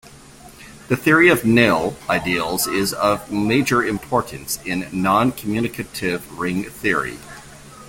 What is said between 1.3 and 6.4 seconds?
nil ideals is of major importance in noncommutative